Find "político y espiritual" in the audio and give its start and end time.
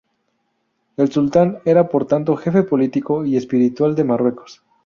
2.63-3.93